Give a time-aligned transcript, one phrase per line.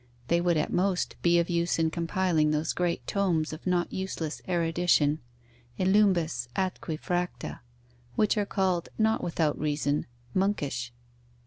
[0.29, 4.41] They would at most be of use in compiling those great tomes of not useless
[4.49, 5.19] erudition,
[5.77, 7.59] elumbis atque fracta,
[8.15, 10.91] which are called, not without reason, monkish.